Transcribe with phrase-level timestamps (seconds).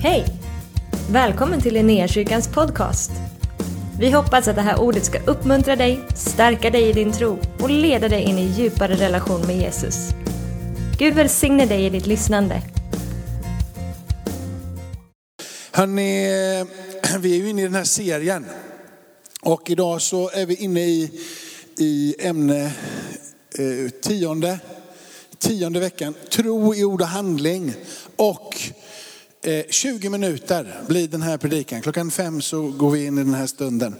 [0.00, 0.24] Hej!
[1.10, 3.10] Välkommen till Linnéakyrkans podcast.
[4.00, 7.70] Vi hoppas att det här ordet ska uppmuntra dig, stärka dig i din tro och
[7.70, 10.08] leda dig in i djupare relation med Jesus.
[10.98, 12.62] Gud välsigne dig i ditt lyssnande.
[15.72, 16.28] Hörrni,
[17.18, 18.46] vi är ju inne i den här serien.
[19.42, 21.20] Och idag så är vi inne i,
[21.78, 22.64] i ämne
[23.58, 24.58] eh, tionde,
[25.38, 26.14] tionde veckan.
[26.30, 27.74] Tro i ord och handling.
[28.16, 28.54] Och
[29.42, 31.82] Eh, 20 minuter blir den här predikan.
[31.82, 33.96] Klockan fem så går vi in i den här stunden.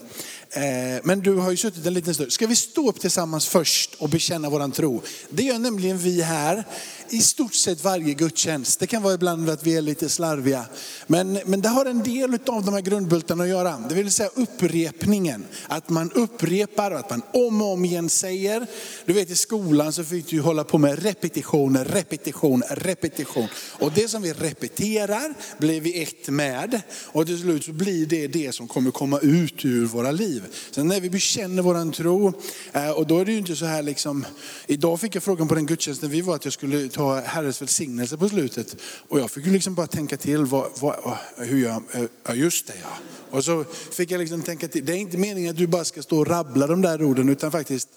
[0.50, 2.32] Eh, men du har ju suttit en liten stund.
[2.32, 5.02] Ska vi stå upp tillsammans först och bekänna våran tro?
[5.30, 6.64] Det gör nämligen vi här
[7.10, 8.80] i stort sett varje gudstjänst.
[8.80, 10.64] Det kan vara ibland att vi är lite slarviga.
[11.06, 13.78] Men, men det har en del av de här grundbultarna att göra.
[13.88, 15.44] Det vill säga upprepningen.
[15.68, 18.66] Att man upprepar och att man om och om igen säger.
[19.04, 23.48] Du vet i skolan så fick du hålla på med repetition, repetition, repetition.
[23.78, 26.80] Och det som vi repeterar blir vi ett med.
[27.06, 30.42] Och till slut så blir det det som kommer komma ut ur våra liv.
[30.70, 32.32] Sen när vi bekänner våran tro,
[32.72, 34.26] eh, och då är det ju inte så här liksom,
[34.66, 38.16] idag fick jag frågan på den gudstjänsten vi var att jag skulle ta Herrens välsignelse
[38.16, 38.76] på slutet.
[39.08, 42.66] Och jag fick ju liksom bara tänka till, vad, vad, hur jag, eh, ja just
[42.66, 42.98] det ja.
[43.30, 46.02] Och så fick jag liksom tänka till, det är inte meningen att du bara ska
[46.02, 47.88] stå och rabbla de där orden, utan faktiskt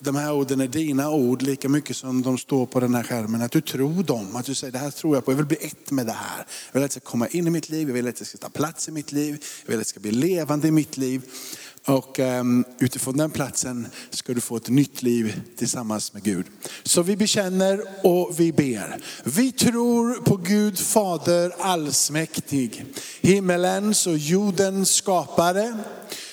[0.00, 3.42] de här orden är dina ord lika mycket som de står på den här skärmen.
[3.42, 5.56] Att du tror dem, att du säger det här tror jag på, jag vill bli
[5.60, 6.46] ett med det här.
[6.72, 8.38] Jag vill att det ska komma in i mitt liv, jag vill att det ska
[8.38, 11.22] ta plats i mitt liv, jag vill att det ska bli levande i mitt liv.
[11.86, 16.46] Och um, utifrån den platsen ska du få ett nytt liv tillsammans med Gud.
[16.82, 19.00] Så vi bekänner och vi ber.
[19.24, 22.84] Vi tror på Gud Fader allsmäktig,
[23.20, 25.78] himmelens och jordens skapare.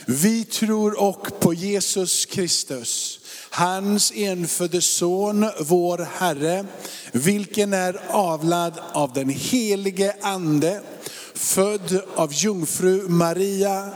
[0.06, 6.66] Vi tror och på Jesus Kristus, hans enfödde son, vår Herre,
[7.12, 10.82] vilken är avlad av den helige ande,
[11.34, 13.92] född av jungfru Maria,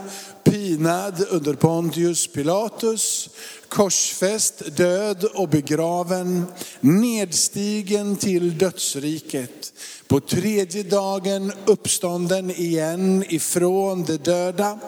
[0.58, 3.30] pinad under Pontius Pilatus,
[3.68, 6.46] korsfäst, död och begraven,
[6.80, 9.74] nedstigen till dödsriket.
[10.08, 14.80] På tredje dagen uppstånden igen ifrån de döda,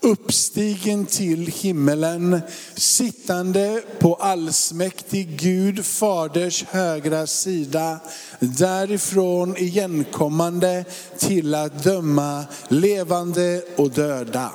[0.00, 2.40] uppstigen till himmelen,
[2.74, 8.00] sittande på allsmäktig Gud faders högra sida,
[8.40, 10.84] därifrån igenkommande
[11.18, 14.52] till att döma levande och döda.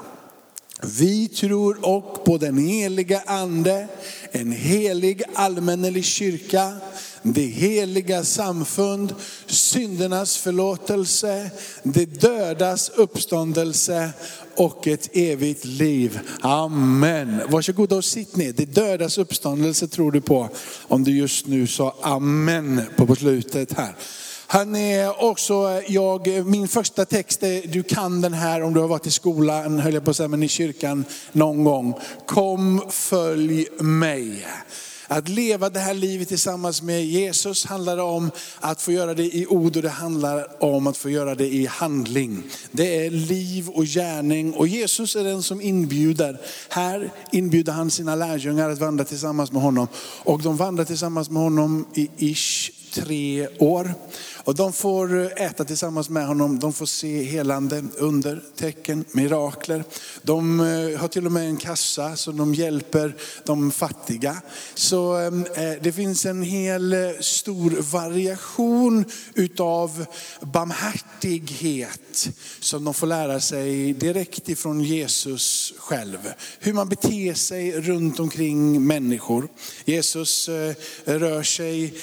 [0.83, 3.87] Vi tror och på den heliga ande,
[4.31, 6.73] en helig allmännelig kyrka,
[7.23, 9.15] det heliga samfund,
[9.47, 11.51] syndernas förlåtelse,
[11.83, 14.09] det dödas uppståndelse
[14.55, 16.19] och ett evigt liv.
[16.41, 17.41] Amen.
[17.49, 18.53] Varsågoda och sitt ner.
[18.53, 20.49] Det dödas uppståndelse tror du på
[20.87, 23.95] om du just nu sa amen på slutet här.
[24.49, 28.79] Han är också, eh, jag, min första text, är, du kan den här om du
[28.79, 31.93] har varit i skolan, höll jag på att säga, men i kyrkan någon gång.
[32.25, 34.47] Kom, följ mig.
[35.09, 39.45] Att leva det här livet tillsammans med Jesus handlar om att få göra det i
[39.49, 42.43] ord och det handlar om att få göra det i handling.
[42.71, 46.41] Det är liv och gärning och Jesus är den som inbjuder.
[46.69, 49.87] Här inbjuder han sina lärjungar att vandra tillsammans med honom.
[50.23, 53.93] Och de vandrar tillsammans med honom i ish tre år.
[54.47, 59.83] Och de får äta tillsammans med honom, de får se helande, under, tecken, mirakler.
[60.21, 63.15] De eh, har till och med en kassa så de hjälper
[63.45, 64.41] de fattiga.
[64.73, 65.25] Så eh,
[65.65, 70.05] eh, det finns en hel stor variation utav
[70.41, 76.33] barmhärtighet som de får lära sig direkt ifrån Jesus själv.
[76.59, 79.47] Hur man beter sig runt omkring människor.
[79.85, 80.49] Jesus
[81.05, 81.93] rör sig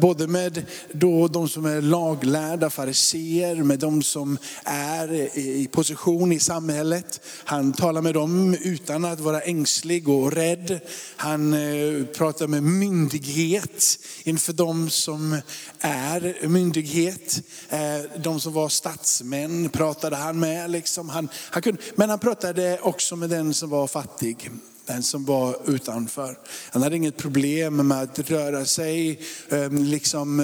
[0.00, 6.38] både med då de som är laglärda fariseer, med de som är i position i
[6.38, 7.20] samhället.
[7.44, 10.80] Han talar med dem utan att vara ängslig och rädd.
[11.16, 15.40] Han eh, pratar med myndighet inför de som
[15.80, 17.42] är myndighet.
[17.68, 20.70] Eh, de som var statsmän pratade han med.
[20.70, 21.08] Liksom.
[21.08, 24.50] Han, han kunde, men han pratade också med den som var fattig
[24.86, 26.38] den som var utanför.
[26.70, 29.20] Han hade inget problem med att röra sig
[29.50, 30.40] ehm, liksom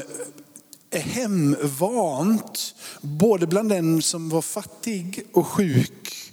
[0.90, 6.27] eh, hemvant, både bland den som var fattig och sjuk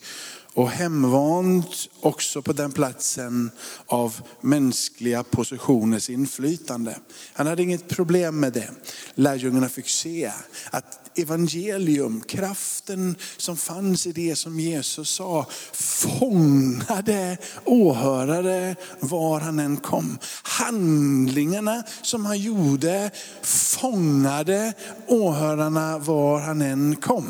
[0.56, 3.52] och hemvant också på den platsen
[3.86, 6.98] av mänskliga positioners inflytande.
[7.34, 8.69] Han hade inget problem med det.
[9.16, 10.31] Lärjungarna fick se
[10.72, 19.78] att evangelium, kraften som fanns i det som Jesus sa, fångade åhörare var han än
[19.78, 20.18] kom.
[20.44, 23.12] Handlingarna som han gjorde
[23.42, 24.74] fångade
[25.08, 27.28] åhörarna var han än kom.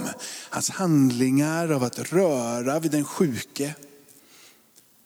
[0.49, 3.75] Hans handlingar av att röra vid den sjuke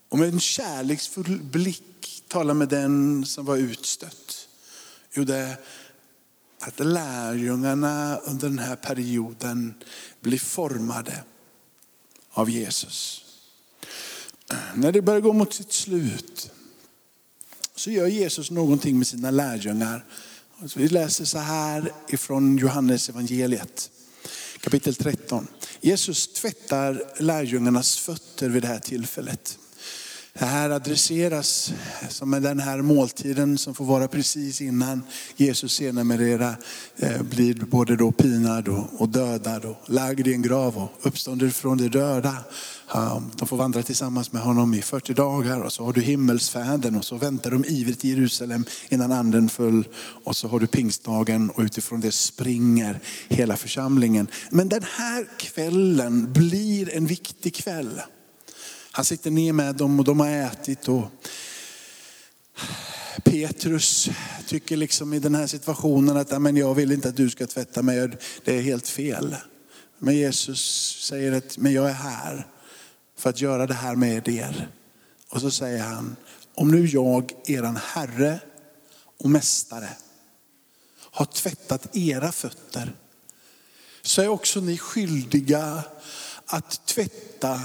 [0.09, 4.47] och med en kärleksfull blick tala med den som var utstött.
[5.13, 5.57] Jo, det
[6.59, 9.73] att lärjungarna under den här perioden
[10.21, 11.23] blir formade
[12.29, 13.25] av Jesus.
[14.75, 16.51] När det börjar gå mot sitt slut
[17.75, 20.05] så gör Jesus någonting med sina lärjungar.
[20.75, 23.91] Vi läser så här ifrån Johannes evangeliet
[24.61, 25.47] kapitel 13.
[25.81, 29.57] Jesus tvättar lärjungarnas fötter vid det här tillfället.
[30.39, 31.73] Det här adresseras
[32.09, 35.03] som den här måltiden som får vara precis innan
[35.35, 36.55] Jesus senare
[36.97, 41.77] eh, blir både då pinad och dödad och lagd i en grav och uppstånden från
[41.77, 42.37] de döda.
[43.35, 47.05] De får vandra tillsammans med honom i 40 dagar och så har du himmelsfärden och
[47.05, 49.87] så väntar de ivrigt i Jerusalem innan anden föll.
[50.23, 54.27] Och så har du pingstdagen och utifrån det springer hela församlingen.
[54.49, 58.01] Men den här kvällen blir en viktig kväll.
[58.99, 60.87] Han sitter ner med dem och de har ätit.
[60.87, 61.07] Och
[63.23, 64.09] Petrus
[64.47, 67.81] tycker liksom i den här situationen att men jag vill inte att du ska tvätta
[67.81, 68.09] mig,
[68.43, 69.35] det är helt fel.
[69.97, 70.61] Men Jesus
[71.01, 72.47] säger att men jag är här
[73.17, 74.67] för att göra det här med er.
[75.29, 76.15] Och så säger han,
[76.55, 78.39] om nu jag, eran Herre
[79.19, 79.89] och Mästare,
[81.11, 82.95] har tvättat era fötter,
[84.01, 85.83] så är också ni skyldiga
[86.45, 87.61] att tvätta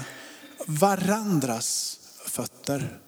[0.65, 2.99] varandras fötter.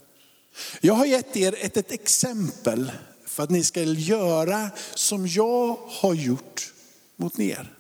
[0.82, 2.92] Jag har gett er ett, ett exempel
[3.26, 6.74] för att ni ska göra som jag har gjort
[7.16, 7.74] mot er.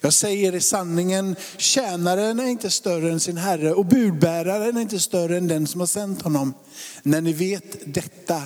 [0.00, 5.00] Jag säger i sanningen, tjänaren är inte större än sin herre och budbäraren är inte
[5.00, 6.54] större än den som har sänt honom.
[7.02, 8.42] När ni vet detta,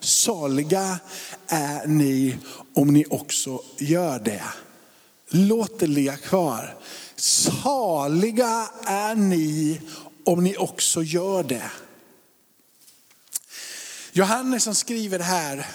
[0.00, 0.98] saliga
[1.46, 2.36] är ni
[2.74, 4.42] om ni också gör det.
[5.28, 6.76] Låt det ligga kvar.
[7.16, 9.80] Saliga är ni
[10.24, 11.70] om ni också gör det.
[14.16, 15.66] Johannes som skriver här,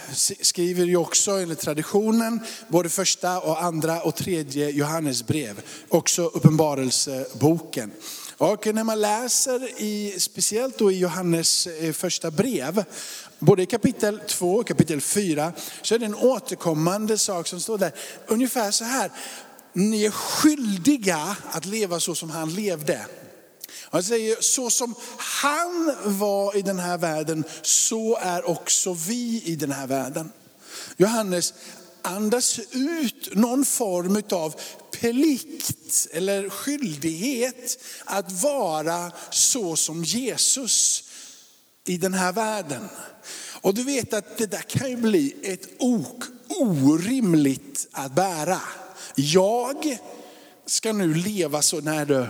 [0.42, 5.62] skriver ju också enligt traditionen, både första och andra och tredje Johannesbrev.
[5.90, 7.92] Också uppenbarelseboken.
[8.38, 12.84] Och när man läser i, speciellt då i Johannes eh, första brev,
[13.40, 17.78] både i kapitel 2 och kapitel 4, så är det en återkommande sak som står
[17.78, 17.92] där.
[18.28, 19.12] Ungefär så här,
[19.74, 23.06] ni är skyldiga att leva så som han levde.
[23.92, 29.56] Han säger, så som han var i den här världen, så är också vi i
[29.56, 30.32] den här världen.
[30.98, 31.54] Johannes
[32.02, 34.56] andas ut någon form av
[34.92, 41.04] plikt eller skyldighet att vara så som Jesus
[41.86, 42.90] i den här världen.
[43.62, 48.62] Och du vet att det där kan ju bli ett ok orimligt att bära.
[49.16, 49.98] Jag
[50.66, 52.28] ska nu leva så när du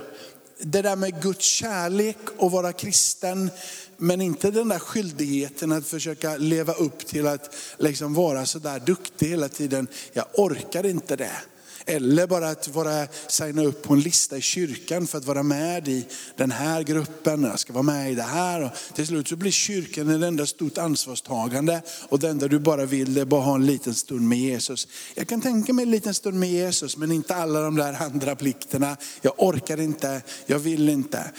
[0.59, 3.49] det där med Guds kärlek och vara kristen,
[3.97, 8.79] men inte den där skyldigheten att försöka leva upp till att liksom vara så där
[8.79, 9.87] duktig hela tiden.
[10.13, 11.41] Jag orkar inte det.
[11.89, 15.87] Eller bara att vara, signa upp på en lista i kyrkan för att vara med
[15.87, 16.05] i
[16.35, 17.43] den här gruppen.
[17.43, 18.63] Jag ska vara med i det här.
[18.63, 21.81] Och till slut så blir kyrkan ett enda stort ansvarstagande.
[22.09, 24.87] Och det enda du bara vill är bara ha en liten stund med Jesus.
[25.15, 28.35] Jag kan tänka mig en liten stund med Jesus men inte alla de där andra
[28.35, 28.97] plikterna.
[29.21, 31.31] Jag orkar inte, jag vill inte.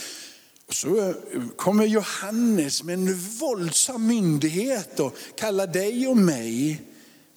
[0.69, 1.14] Så
[1.57, 6.83] kommer Johannes med en våldsam myndighet och kallar dig och mig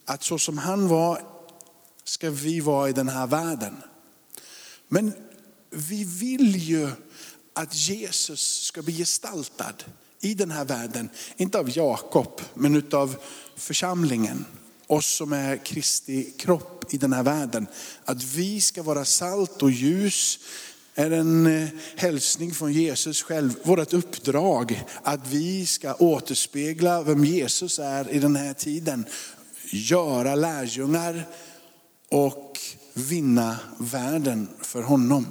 [0.05, 1.32] att så som han var
[2.03, 3.75] ska vi vara i den här världen.
[4.87, 5.13] Men
[5.69, 6.89] vi vill ju
[7.53, 9.73] att Jesus ska bli gestaltad
[10.21, 11.09] i den här världen.
[11.37, 13.15] Inte av Jakob, men av
[13.55, 14.45] församlingen.
[14.87, 17.67] Oss som är Kristi kropp i den här världen.
[18.05, 20.39] Att vi ska vara salt och ljus
[20.95, 23.55] är en eh, hälsning från Jesus själv.
[23.63, 29.05] Vårt uppdrag att vi ska återspegla vem Jesus är i den här tiden.
[29.71, 31.27] Göra lärjungar
[32.13, 32.59] och
[32.93, 35.27] vinna världen för honom.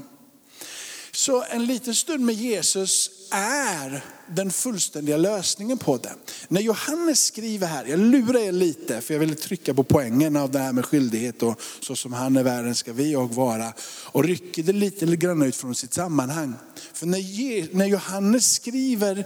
[1.12, 6.12] Så en liten stund med Jesus är den fullständiga lösningen på det.
[6.48, 10.50] När Johannes skriver här, jag lurar er lite för jag vill trycka på poängen av
[10.50, 13.72] det här med skyldighet och så som han är världen ska vi och vara.
[14.04, 16.54] Och rycker det lite grann ut från sitt sammanhang.
[16.92, 17.06] För
[17.76, 19.24] när Johannes skriver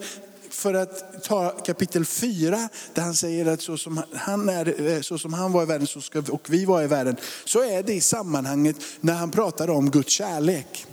[0.57, 5.19] för att ta kapitel 4, där han säger att så som han, är, eh, så
[5.19, 7.17] som han var i världen så ska och vi vara i världen.
[7.45, 10.87] Så är det i sammanhanget när han pratar om Guds kärlek.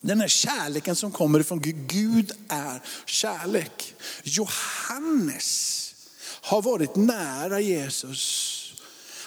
[0.00, 3.94] Den här kärleken som kommer ifrån Gud, Gud är kärlek.
[4.22, 5.78] Johannes
[6.42, 8.58] har varit nära Jesus.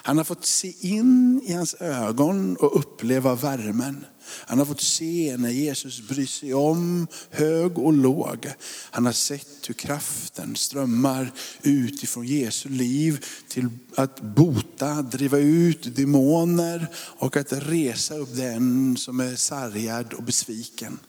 [0.03, 4.05] Han har fått se in i hans ögon och uppleva värmen.
[4.27, 8.51] Han har fått se när Jesus bryr sig om hög och låg.
[8.91, 15.96] Han har sett hur kraften strömmar ut ifrån Jesu liv till att bota, driva ut
[15.96, 21.00] demoner och att resa upp den som är sargad och besviken.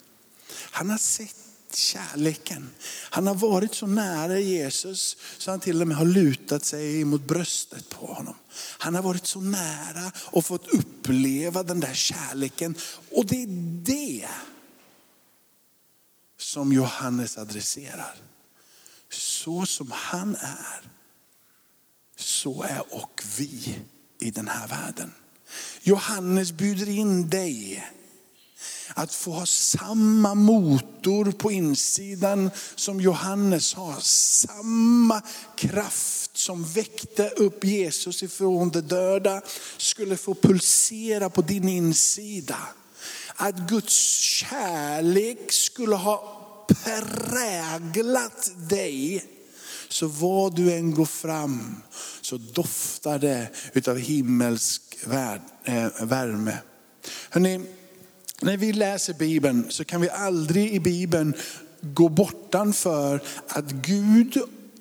[0.70, 1.45] Han har sett
[1.76, 2.70] kärleken.
[3.10, 7.26] Han har varit så nära Jesus så han till och med har lutat sig mot
[7.26, 8.34] bröstet på honom.
[8.78, 12.74] Han har varit så nära och fått uppleva den där kärleken.
[13.10, 13.46] Och det är
[13.82, 14.28] det
[16.38, 18.14] som Johannes adresserar.
[19.10, 20.90] Så som han är,
[22.16, 23.78] så är och vi
[24.18, 25.12] i den här världen.
[25.82, 27.84] Johannes bjuder in dig
[28.94, 34.00] att få ha samma motor på insidan som Johannes har.
[34.00, 35.22] Samma
[35.56, 39.42] kraft som väckte upp Jesus ifrån de döda
[39.76, 42.58] skulle få pulsera på din insida.
[43.36, 46.36] Att Guds kärlek skulle ha
[46.68, 49.24] präglat dig.
[49.88, 51.76] Så vad du än går fram
[52.20, 54.82] så doftar det utav himmelsk
[55.64, 56.58] eh, värme.
[57.30, 57.60] Hörrni,
[58.40, 61.34] när vi läser Bibeln så kan vi aldrig i Bibeln
[61.80, 64.38] gå bortanför att Gud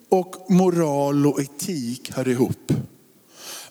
[0.09, 2.73] och moral och etik hör ihop.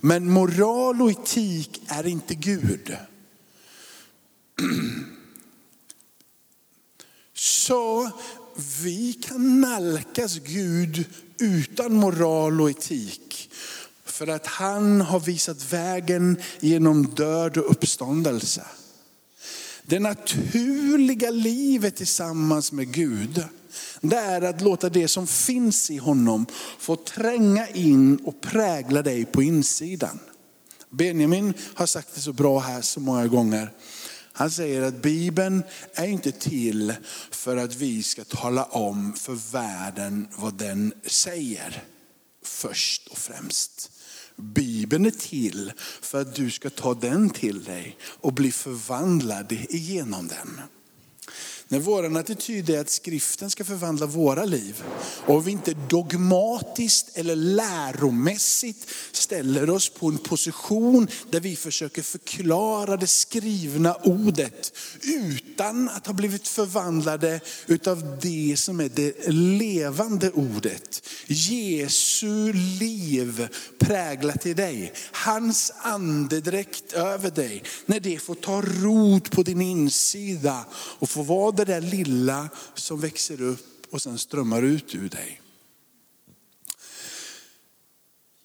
[0.01, 2.97] Men moral och etik är inte Gud.
[7.35, 8.11] Så
[8.83, 11.05] vi kan nalkas Gud
[11.41, 13.51] utan moral och etik.
[14.05, 18.67] För att han har visat vägen genom död och uppståndelse.
[19.87, 23.45] Det naturliga livet tillsammans med Gud,
[24.01, 26.47] det är att låta det som finns i honom
[26.79, 30.19] få tränga in och prägla dig på insidan.
[30.91, 33.73] Benjamin har sagt det så bra här så många gånger.
[34.33, 35.63] Han säger att Bibeln
[35.95, 36.95] är inte till
[37.31, 41.83] för att vi ska tala om för världen vad den säger
[42.43, 43.91] först och främst.
[44.37, 50.29] Bibeln är till för att du ska ta den till dig och bli förvandlad igenom
[50.29, 50.61] den.
[51.69, 54.83] När vår attityd är att skriften ska förvandla våra liv
[55.27, 62.97] och vi inte dogmatiskt eller läromässigt ställer oss på en position där vi försöker förklara
[62.97, 71.09] det skrivna ordet utan att ha blivit förvandlade utav det som är det levande ordet.
[71.27, 74.93] Jesu liv präglat i dig.
[75.13, 77.63] Hans andedräkt över dig.
[77.87, 83.01] När det får ta rot på din insida och få vara det där lilla som
[83.01, 85.41] växer upp och sen strömmar ut ur dig.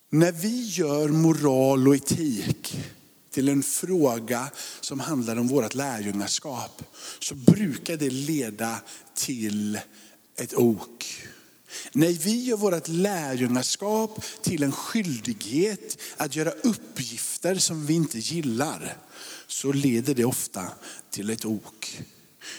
[0.10, 2.80] När vi gör moral och etik
[3.32, 4.50] till en fråga
[4.82, 6.84] som handlar om vårt lärjungaskap
[7.20, 8.80] så brukar det leda
[9.14, 9.80] till
[10.36, 11.06] ett ok.
[11.92, 18.98] När vi gör vårt lärjungaskap till en skyldighet att göra uppgifter som vi inte gillar
[19.48, 20.68] så leder det ofta
[21.10, 22.02] till ett ok.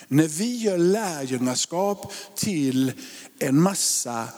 [0.08, 2.92] När vi gör lärjungaskap till
[3.38, 4.28] en massa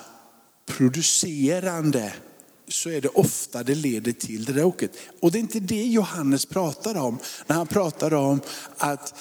[0.66, 2.12] producerande
[2.68, 4.92] så är det ofta det leder till det där åket.
[5.20, 8.40] Och det är inte det Johannes pratar om när han pratar om
[8.76, 9.14] att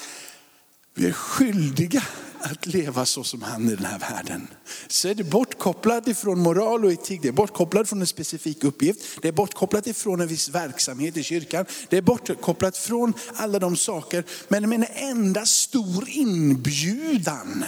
[0.94, 2.02] vi är skyldiga
[2.42, 4.48] att leva så som han i den här världen.
[4.88, 9.00] Så är det bortkopplat ifrån moral och etik, det är bortkopplat från en specifik uppgift,
[9.22, 13.76] det är bortkopplat ifrån en viss verksamhet i kyrkan, det är bortkopplat från alla de
[13.76, 17.64] saker, men med en enda stor inbjudan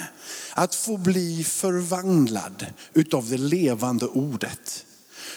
[0.55, 4.87] att få bli förvandlad utav det levande ordet.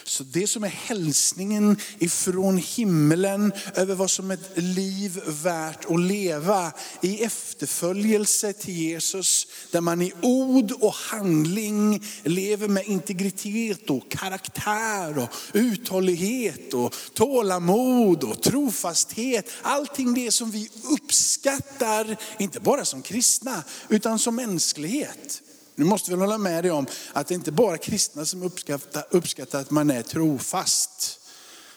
[0.08, 6.00] Så det som är hälsningen ifrån himlen över vad som är ett liv värt att
[6.00, 6.72] leva
[7.02, 9.46] i efterföljelse till Jesus.
[9.70, 18.24] Där man i ord och handling lever med integritet och karaktär och uthållighet och tålamod
[18.24, 19.50] och trofasthet.
[19.62, 25.42] Allting det som vi uppskattar, inte bara som kristna, utan som mänsklighet.
[25.78, 29.06] Du måste väl hålla med dig om att det inte bara är kristna som uppskattar,
[29.10, 31.20] uppskattar att man är trofast.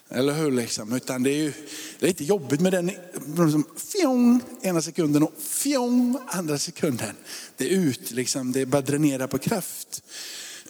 [0.09, 0.51] Eller hur?
[0.51, 0.93] Liksom?
[0.93, 1.53] Utan det är ju
[1.99, 7.15] det är lite jobbigt med den liksom, fjong ena sekunden och fjong andra sekunden.
[7.57, 10.03] Det är ut, liksom, det bara dränerar på kraft.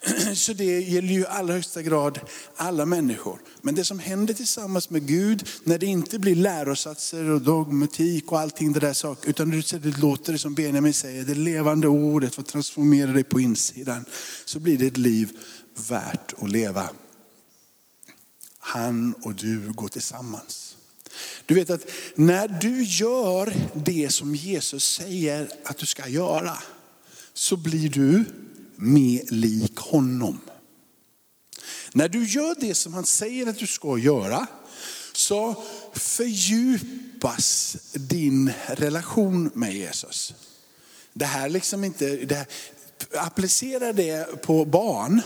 [0.35, 2.19] Så det gäller ju i allra högsta grad
[2.55, 3.39] alla människor.
[3.61, 8.39] Men det som händer tillsammans med Gud, när det inte blir lärosatser och dogmatik och
[8.39, 9.49] allting det där saker, utan
[9.81, 14.05] det låter det som Benjamin säger, det levande ordet får transformera dig på insidan.
[14.45, 15.31] Så blir det ett liv
[15.89, 16.89] värt att leva.
[18.59, 20.75] Han och du går tillsammans.
[21.45, 26.57] Du vet att när du gör det som Jesus säger att du ska göra,
[27.33, 28.25] så blir du
[28.81, 30.39] mer lik honom.
[31.93, 34.47] När du gör det som han säger att du ska göra,
[35.13, 40.33] så fördjupas din relation med Jesus.
[41.13, 42.47] Det här liksom inte, det här,
[43.13, 45.21] applicera det på barn.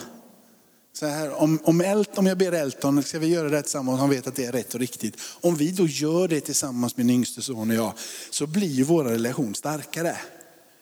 [0.94, 4.10] Så här, om, om, Elt, om jag ber Elton, ska vi göra det tillsammans, han
[4.10, 5.18] vet att det är rätt och riktigt.
[5.42, 7.94] Om vi då gör det tillsammans, min yngste son och jag,
[8.30, 10.18] så blir vår relation starkare.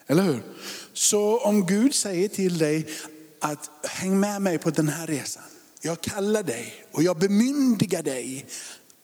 [0.08, 0.42] Eller hur?
[0.94, 2.88] Så om Gud säger till dig
[3.40, 5.44] att häng med mig på den här resan.
[5.82, 8.46] Jag kallar dig och jag bemyndigar dig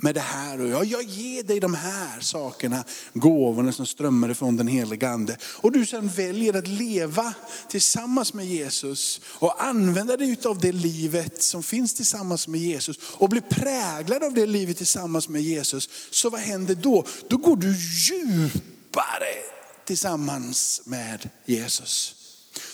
[0.01, 4.57] med det här och jag, jag ger dig de här sakerna, gåvorna som strömmar ifrån
[4.57, 5.37] den helige ande.
[5.43, 7.33] Och du sen väljer att leva
[7.67, 13.29] tillsammans med Jesus och använda dig av det livet som finns tillsammans med Jesus och
[13.29, 15.89] bli präglad av det livet tillsammans med Jesus.
[16.11, 17.05] Så vad händer då?
[17.27, 17.75] Då går du
[18.07, 19.58] djupare
[19.89, 22.15] tillsammans med Jesus.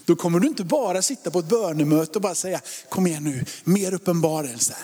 [0.05, 3.45] Då kommer du inte bara sitta på ett bönemöte och bara säga, kom igen nu,
[3.63, 4.77] mer uppenbarelser.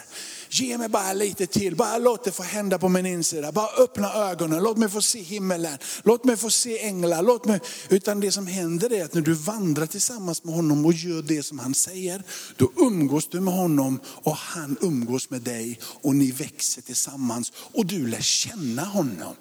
[0.50, 3.52] Ge mig bara lite till, bara låt det få hända på min insida.
[3.52, 7.24] Bara öppna ögonen, låt mig få se himmelen, låt mig få se änglar.
[7.24, 7.60] Låt mig...
[7.90, 11.44] Utan det som händer är att när du vandrar tillsammans med honom och gör det
[11.44, 12.24] som han säger,
[12.58, 17.86] då umgås du med honom och han umgås med dig och ni växer tillsammans och
[17.86, 19.36] du lär känna honom.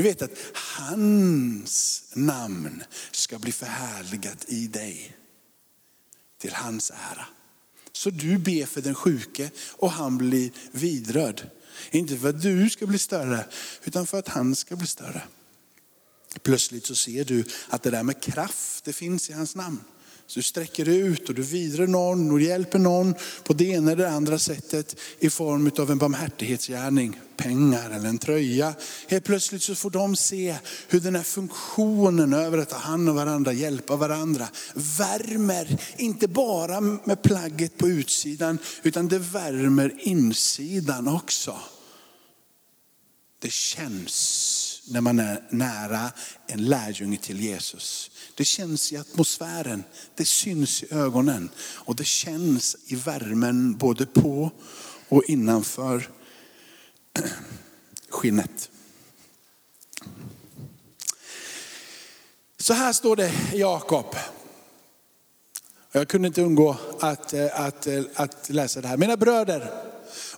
[0.00, 5.16] Du vet att hans namn ska bli förhärligat i dig.
[6.38, 7.26] Till hans ära.
[7.92, 11.50] Så du ber för den sjuke och han blir vidrörd.
[11.90, 13.46] Inte för att du ska bli större,
[13.84, 15.22] utan för att han ska bli större.
[16.42, 19.80] Plötsligt så ser du att det där med kraft, det finns i hans namn.
[20.30, 24.04] Så du sträcker ut och du vidrar någon och hjälper någon på det ena eller
[24.04, 28.74] det andra sättet i form av en barmhärtighetsgärning, pengar eller en tröja.
[29.08, 30.56] Helt plötsligt så får de se
[30.88, 36.80] hur den här funktionen över att ta hand om varandra, hjälpa varandra, värmer, inte bara
[36.80, 41.58] med plagget på utsidan, utan det värmer insidan också.
[43.38, 44.59] Det känns
[44.90, 46.10] när man är nära
[46.46, 48.10] en lärjunge till Jesus.
[48.34, 54.50] Det känns i atmosfären, det syns i ögonen och det känns i värmen både på
[55.08, 56.08] och innanför
[58.08, 58.70] skinnet.
[62.58, 64.16] Så här står det Jakob.
[65.92, 68.96] Jag kunde inte undgå att, eh, att, eh, att läsa det här.
[68.96, 69.89] Mina bröder,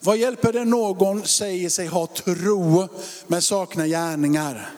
[0.05, 2.89] vad hjälper det någon säger sig ha tro
[3.27, 4.71] men saknar gärningar?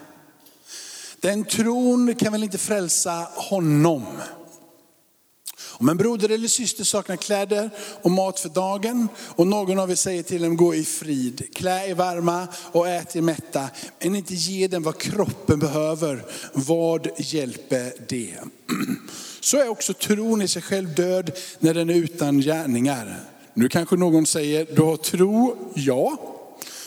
[1.20, 4.04] Den tron kan väl inte frälsa honom.
[5.76, 7.70] Om en broder eller syster saknar kläder
[8.02, 11.86] och mat för dagen och någon av er säger till dem gå i frid, klä
[11.86, 13.68] er varma och ät er mätta,
[14.02, 18.34] men inte ge dem vad kroppen behöver, vad hjälper det?
[19.40, 23.33] Så är också tron i sig själv död när den är utan gärningar.
[23.54, 26.18] Nu kanske någon säger, du har tro, ja,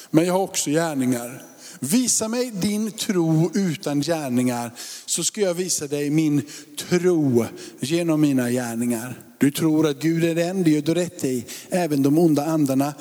[0.09, 1.43] men jag har också gärningar.
[1.79, 4.71] Visa mig din tro utan gärningar
[5.05, 6.41] så ska jag visa dig min
[6.89, 7.45] tro
[7.79, 9.21] genom mina gärningar.
[9.37, 11.45] Du tror att Gud är den, det gör du rätt i.
[11.69, 12.93] Även de onda andarna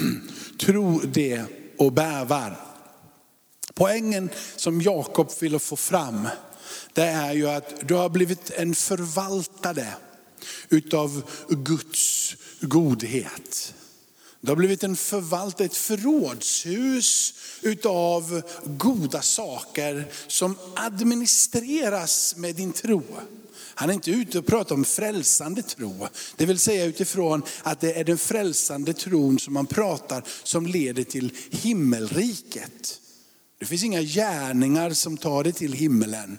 [0.60, 1.42] tror det
[1.78, 2.56] och bävar.
[3.74, 6.28] Poängen som Jakob ville få fram,
[6.92, 9.86] det är ju att du har blivit en förvaltare
[10.68, 13.74] utav Guds godhet.
[14.40, 23.02] Det har blivit en förvalt, ett förrådshus utav goda saker som administreras med din tro.
[23.78, 26.08] Han är inte ute och pratar om frälsande tro.
[26.36, 31.04] Det vill säga utifrån att det är den frälsande tron som man pratar som leder
[31.04, 33.00] till himmelriket.
[33.58, 36.38] Det finns inga gärningar som tar dig till himmelen.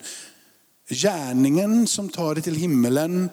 [0.89, 3.29] Gärningen som tar dig till himmelen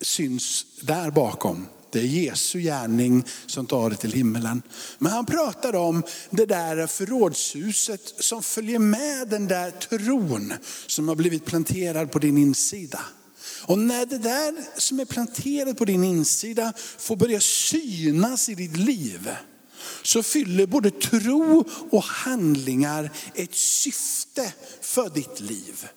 [0.00, 1.66] syns där bakom.
[1.90, 4.62] Det är Jesu gärning som tar det till himmelen.
[4.98, 10.52] Men han pratar om det där förrådshuset som följer med den där tron
[10.86, 13.00] som har blivit planterad på din insida.
[13.62, 18.76] Och när det där som är planterat på din insida får börja synas i ditt
[18.76, 19.30] liv,
[20.02, 25.88] så fyller både tro och handlingar ett syfte för ditt liv.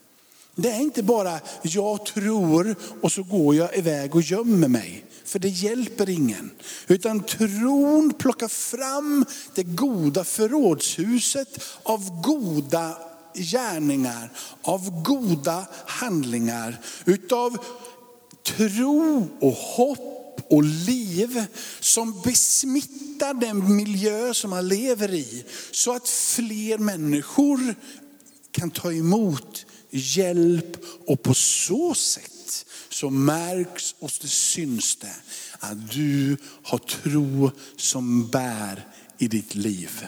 [0.61, 5.05] Det är inte bara jag tror och så går jag iväg och gömmer mig.
[5.25, 6.51] För det hjälper ingen.
[6.87, 12.97] Utan tron plockar fram det goda förrådshuset av goda
[13.33, 17.57] gärningar, av goda handlingar, utav
[18.43, 21.45] tro och hopp och liv
[21.79, 25.45] som besmittar den miljö som man lever i.
[25.71, 27.75] Så att fler människor
[28.51, 30.77] kan ta emot hjälp
[31.07, 35.15] och på så sätt så märks och det syns det
[35.59, 40.07] att du har tro som bär i ditt liv.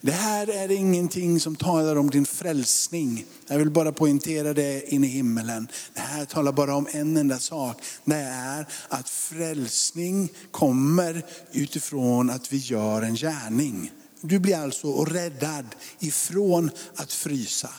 [0.00, 3.24] Det här är ingenting som talar om din frälsning.
[3.46, 5.68] Jag vill bara poängtera det in i himmelen.
[5.94, 7.76] Det här talar bara om en enda sak.
[8.04, 13.90] Det är att frälsning kommer utifrån att vi gör en gärning.
[14.20, 15.66] Du blir alltså räddad
[15.98, 17.70] ifrån att frysa.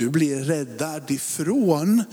[0.00, 2.04] Du blir räddad ifrån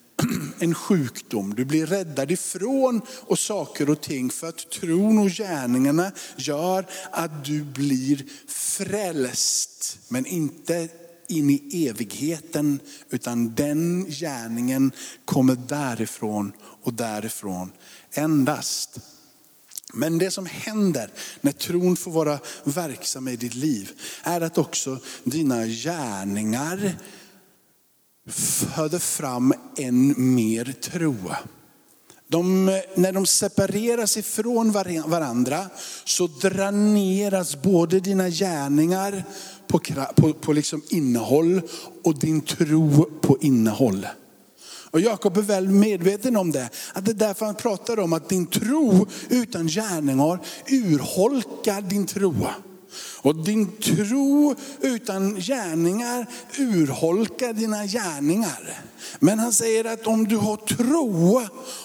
[0.58, 1.54] en sjukdom.
[1.54, 7.44] Du blir räddad ifrån och saker och ting för att tron och gärningarna gör att
[7.44, 9.98] du blir frälst.
[10.08, 10.88] Men inte
[11.28, 14.92] in i evigheten utan den gärningen
[15.24, 16.52] kommer därifrån
[16.82, 17.72] och därifrån
[18.12, 18.98] endast.
[19.92, 23.90] Men det som händer när tron får vara verksam i ditt liv
[24.22, 26.96] är att också dina gärningar
[28.28, 31.16] föder fram än mer tro.
[32.28, 34.72] De, när de separeras ifrån
[35.06, 35.66] varandra
[36.04, 39.24] så dräneras både dina gärningar
[39.68, 39.80] på,
[40.16, 41.60] på, på liksom innehåll
[42.04, 44.06] och din tro på innehåll.
[44.90, 46.70] Och Jakob är väl medveten om det.
[46.92, 52.34] Att det är därför han pratar om att din tro utan gärningar urholkar din tro.
[53.16, 56.26] Och din tro utan gärningar
[56.58, 58.80] urholkar dina gärningar.
[59.18, 61.42] Men han säger att om du har tro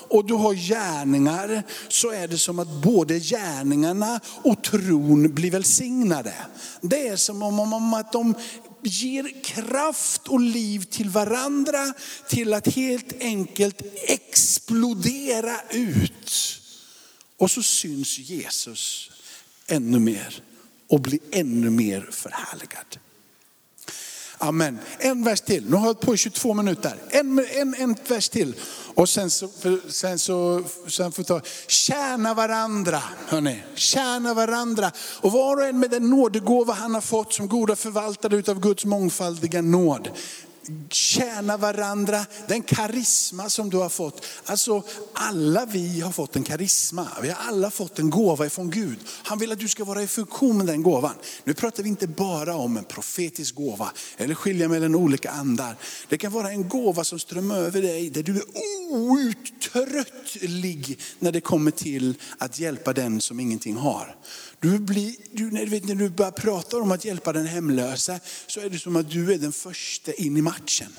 [0.07, 6.33] och du har gärningar så är det som att både gärningarna och tron blir välsignade.
[6.81, 8.35] Det är som om att de
[8.83, 11.93] ger kraft och liv till varandra
[12.29, 16.61] till att helt enkelt explodera ut.
[17.37, 19.11] Och så syns Jesus
[19.67, 20.41] ännu mer
[20.87, 22.97] och bli ännu mer förhärligad.
[24.37, 24.79] Amen.
[24.99, 25.65] En vers till.
[25.65, 26.95] Nu har jag hållit på i 22 minuter.
[27.09, 28.55] En, en, en vers till.
[28.95, 29.49] Och sen så,
[29.89, 33.01] sen så sen får vi ta, tjäna varandra.
[33.27, 33.63] Hörrni.
[33.75, 34.91] Tjäna varandra.
[35.21, 38.85] Och var och en med den nådegåva han har fått som goda förvaltare av Guds
[38.85, 40.09] mångfaldiga nåd
[40.89, 44.25] tjäna varandra, den karisma som du har fått.
[44.45, 47.07] Alltså alla vi har fått en karisma.
[47.21, 48.97] Vi har alla fått en gåva ifrån Gud.
[49.23, 51.13] Han vill att du ska vara i funktion med den gåvan.
[51.43, 55.75] Nu pratar vi inte bara om en profetisk gåva eller skilja mellan olika andar.
[56.09, 58.43] Det kan vara en gåva som strömmar över dig där du är
[58.89, 64.15] outtröttlig när det kommer till att hjälpa den som ingenting har.
[64.59, 68.59] Du blir, du, när, du, när du börjar prata om att hjälpa den hemlösa så
[68.59, 70.91] är det som att du är den första in i matchen.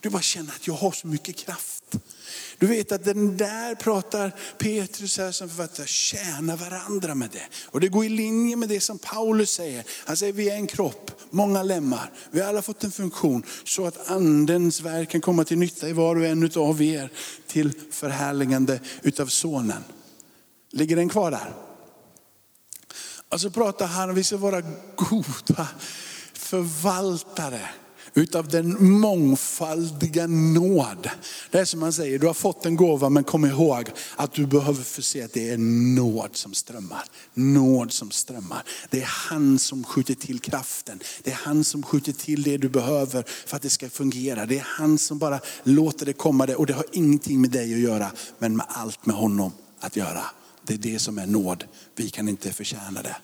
[0.00, 1.98] Du bara känner att jag har så mycket kraft.
[2.58, 7.48] Du vet att den där pratar Petrus här som författare, tjäna varandra med det.
[7.66, 9.84] Och det går i linje med det som Paulus säger.
[10.04, 12.12] Han säger vi är en kropp, många lemmar.
[12.30, 15.92] Vi har alla fått en funktion så att andens verk kan komma till nytta i
[15.92, 17.10] var och en av er
[17.46, 19.84] till förhärligande utav sonen.
[20.72, 21.67] Ligger den kvar där?
[23.28, 24.62] Alltså, och så pratar han om att vi ska vara
[24.96, 25.68] goda
[26.32, 27.60] förvaltare
[28.14, 31.10] utav den mångfaldiga nåd.
[31.50, 34.46] Det är som man säger, du har fått en gåva men kom ihåg att du
[34.46, 35.58] behöver förse att det är
[35.96, 37.04] nåd som strömmar.
[37.34, 38.62] Nåd som strömmar.
[38.90, 41.00] Det är han som skjuter till kraften.
[41.22, 44.46] Det är han som skjuter till det du behöver för att det ska fungera.
[44.46, 47.74] Det är han som bara låter det komma det och det har ingenting med dig
[47.74, 50.24] att göra men med allt med honom att göra.
[50.68, 51.64] Det är det som är nåd.
[51.96, 53.16] Vi kan inte förtjäna det.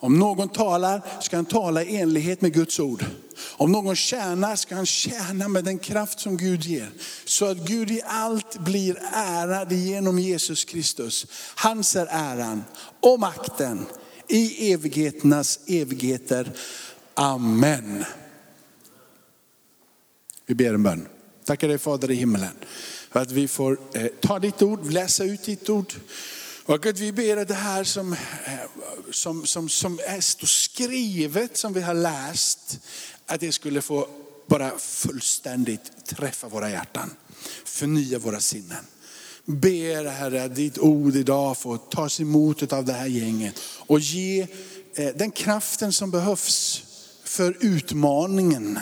[0.00, 3.04] Om någon talar ska han tala i enlighet med Guds ord.
[3.40, 6.90] Om någon tjänar ska han tjäna med den kraft som Gud ger.
[7.24, 11.26] Så att Gud i allt blir ärad genom Jesus Kristus.
[11.54, 12.64] Hans är äran
[13.00, 13.86] och makten
[14.28, 16.52] i evigheternas evigheter.
[17.14, 18.04] Amen.
[20.46, 21.08] Vi ber en bön.
[21.44, 22.54] Tackar dig Fader i himmelen
[23.10, 25.94] för att vi får eh, ta ditt ord, läsa ut ditt ord.
[26.68, 28.18] Och Gud, vi ber att det här som, eh,
[29.10, 32.78] som, som, som är skrivet, som vi har läst,
[33.26, 34.08] att det skulle få
[34.46, 37.10] bara fullständigt träffa våra hjärtan.
[37.64, 38.84] Förnya våra sinnen.
[39.44, 44.46] Ber Herre att ditt ord idag får tas emot av det här gänget och ge
[44.94, 46.82] eh, den kraften som behövs
[47.24, 48.78] för utmaningen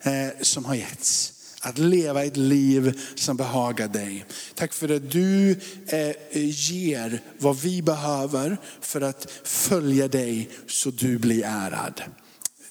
[0.00, 1.32] eh, som har getts.
[1.64, 4.24] Att leva ett liv som behagar dig.
[4.54, 5.50] Tack för att du
[5.86, 6.16] eh,
[6.50, 12.02] ger vad vi behöver för att följa dig så du blir ärad.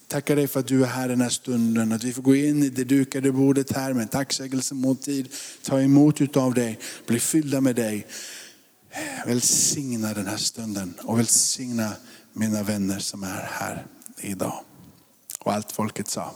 [0.08, 2.64] Tackar dig för att du är här den här stunden, att vi får gå in
[2.64, 5.34] i det dukade bordet här med en tacksägelsemåltid.
[5.64, 8.08] Ta emot utav dig, bli fyllda med dig.
[9.26, 11.92] Välsigna den här stunden och välsigna
[12.34, 13.86] mina vänner som är här
[14.18, 14.64] idag.
[15.40, 16.36] Och allt folket sa.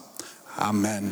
[0.56, 1.12] Amen.